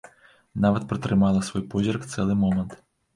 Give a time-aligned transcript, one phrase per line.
[0.63, 2.73] Нават пратрымала свой позірк цэлы момант.